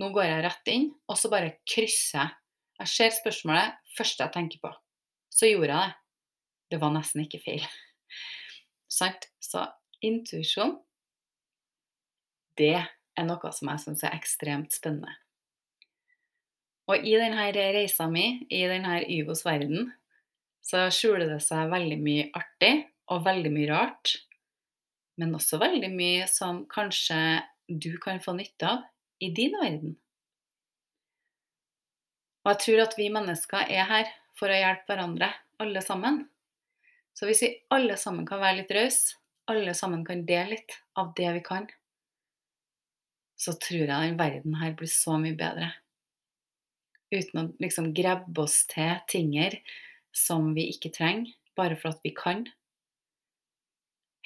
Nå 0.00 0.08
går 0.14 0.24
jeg 0.24 0.44
rett 0.46 0.70
inn, 0.72 0.86
og 1.04 1.18
så 1.20 1.28
bare 1.30 1.58
krysser 1.68 2.22
jeg. 2.22 2.41
Jeg 2.82 2.90
ser 2.90 3.12
spørsmålet 3.14 3.76
første 3.94 4.24
jeg 4.24 4.34
tenker 4.34 4.62
på. 4.64 4.72
Så 5.30 5.46
gjorde 5.46 5.70
jeg 5.70 5.92
det. 5.92 5.98
Det 6.72 6.80
var 6.80 6.90
nesten 6.94 7.22
ikke 7.22 7.38
feil. 7.44 7.66
Sant? 8.98 9.28
Så 9.38 9.66
intuisjon, 10.02 10.78
det 12.58 12.74
er 12.80 13.26
noe 13.28 13.52
som 13.54 13.70
jeg 13.70 13.84
syns 13.84 14.02
er 14.08 14.16
ekstremt 14.16 14.74
spennende. 14.74 15.14
Og 16.90 17.06
i 17.06 17.14
denne 17.14 17.46
reisa 17.54 18.08
mi, 18.10 18.42
i 18.50 18.64
denne 18.66 18.98
Yvos 19.06 19.44
verden, 19.46 19.92
så 20.62 20.88
skjuler 20.94 21.28
det 21.30 21.40
seg 21.44 21.70
veldig 21.70 21.98
mye 22.02 22.28
artig 22.34 22.74
og 23.12 23.22
veldig 23.26 23.52
mye 23.54 23.70
rart. 23.70 24.16
Men 25.20 25.36
også 25.38 25.60
veldig 25.62 25.90
mye 25.94 26.26
som 26.30 26.64
kanskje 26.70 27.20
du 27.68 27.92
kan 28.02 28.18
få 28.24 28.34
nytte 28.38 28.74
av 28.74 28.82
i 29.22 29.30
din 29.34 29.54
verden. 29.60 29.94
Og 32.42 32.52
jeg 32.52 32.60
tror 32.64 32.84
at 32.84 32.96
vi 32.98 33.08
mennesker 33.14 33.70
er 33.70 33.88
her 33.88 34.12
for 34.38 34.50
å 34.50 34.56
hjelpe 34.58 34.90
hverandre, 34.90 35.28
alle 35.62 35.82
sammen. 35.84 36.24
Så 37.14 37.28
hvis 37.28 37.42
vi 37.44 37.52
alle 37.74 37.98
sammen 38.00 38.26
kan 38.26 38.40
være 38.42 38.62
litt 38.62 38.72
rause, 38.74 39.18
alle 39.50 39.74
sammen 39.76 40.02
kan 40.06 40.24
dele 40.26 40.56
litt 40.56 40.74
av 40.98 41.12
det 41.18 41.28
vi 41.36 41.42
kan, 41.44 41.68
så 43.38 43.54
tror 43.58 43.84
jeg 43.84 43.90
den 43.90 44.18
verden 44.18 44.58
her 44.60 44.74
blir 44.78 44.90
så 44.90 45.16
mye 45.20 45.36
bedre. 45.38 45.72
Uten 47.12 47.40
å 47.40 47.46
liksom 47.60 47.90
grabbe 47.94 48.44
oss 48.44 48.62
til 48.70 48.94
tinger 49.10 49.58
som 50.14 50.52
vi 50.56 50.68
ikke 50.72 50.92
trenger, 50.94 51.32
bare 51.58 51.76
for 51.76 51.92
at 51.92 52.00
vi 52.06 52.14
kan. 52.16 52.46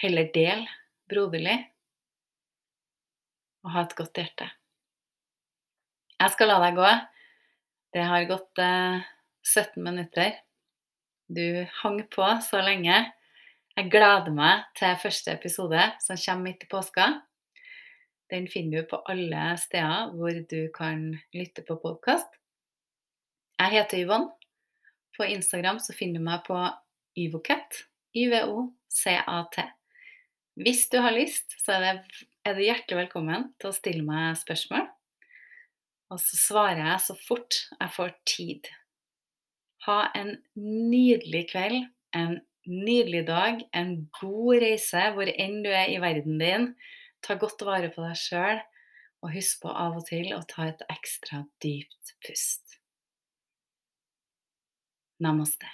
Heller 0.01 0.29
del 0.35 0.67
broderlig 1.11 1.57
og 3.67 3.73
ha 3.75 3.83
et 3.83 3.97
godt 3.99 4.21
hjerte. 4.21 4.47
Jeg 6.17 6.33
skal 6.33 6.53
la 6.53 6.61
deg 6.63 6.79
gå. 6.79 6.91
Det 7.97 8.03
har 8.03 8.25
gått 8.25 8.59
eh, 8.59 9.01
17 9.55 9.85
minutter. 9.85 10.35
Du 11.27 11.67
hang 11.71 12.03
på 12.13 12.27
så 12.45 12.59
lenge. 12.61 12.97
Jeg 13.73 13.89
gleder 13.89 14.35
meg 14.37 14.67
til 14.77 14.99
første 15.01 15.33
episode 15.33 15.81
som 16.05 16.19
kommer 16.21 16.51
midt 16.51 16.67
i 16.67 16.69
påska. 16.69 17.07
Den 18.29 18.51
finner 18.53 18.83
du 18.83 18.91
på 18.91 19.01
alle 19.09 19.47
steder 19.63 20.13
hvor 20.13 20.43
du 20.51 20.69
kan 20.77 21.07
lytte 21.33 21.65
på 21.65 21.79
podkast. 21.81 22.37
Jeg 23.63 23.73
heter 23.79 24.03
Yvonne. 24.03 24.29
På 25.17 25.25
Instagram 25.25 25.81
så 25.81 25.97
finner 25.97 26.21
du 26.21 26.29
meg 26.29 26.45
på 26.45 26.61
Yvocat. 27.17 27.81
Y-V-O-C-A-T. 28.13 29.65
Hvis 30.61 30.85
du 30.93 31.01
har 31.01 31.17
lyst, 31.17 31.57
så 31.65 31.79
er, 31.79 31.89
det, 31.89 32.29
er 32.45 32.61
du 32.61 32.67
hjertelig 32.67 33.07
velkommen 33.07 33.55
til 33.57 33.73
å 33.73 33.79
stille 33.81 34.05
meg 34.05 34.37
spørsmål. 34.45 34.85
Og 36.13 36.21
så 36.23 36.39
svarer 36.39 36.83
jeg 36.85 37.03
så 37.03 37.17
fort 37.27 37.63
jeg 37.73 37.93
får 37.97 38.13
tid. 38.29 38.69
Ha 39.87 39.99
en 40.19 40.37
nydelig 40.59 41.47
kveld, 41.51 41.81
en 42.15 42.39
nydelig 42.67 43.25
dag, 43.27 43.63
en 43.75 43.93
god 44.21 44.63
reise 44.63 45.03
hvor 45.15 45.31
enn 45.31 45.61
du 45.65 45.71
er 45.71 45.91
i 45.93 46.01
verden 46.03 46.39
din. 46.43 46.69
Ta 47.23 47.39
godt 47.41 47.63
vare 47.67 47.91
på 47.95 48.05
deg 48.07 48.19
sjøl, 48.21 48.63
og 49.23 49.35
husk 49.35 49.63
på 49.65 49.73
av 49.73 49.99
og 49.99 50.07
til 50.11 50.31
å 50.37 50.43
ta 50.51 50.69
et 50.71 50.87
ekstra 50.93 51.43
dypt 51.63 52.15
pust. 52.27 52.79
Namaste. 55.23 55.71